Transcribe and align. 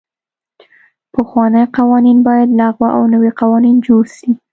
پخواني 1.13 1.63
قوانین 1.77 2.17
باید 2.27 2.49
لغوه 2.59 2.87
او 2.97 3.01
نوي 3.13 3.31
قوانین 3.39 3.75
جوړ 3.87 4.03
سي. 4.17 4.29